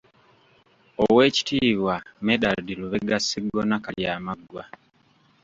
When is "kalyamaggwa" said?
3.83-4.63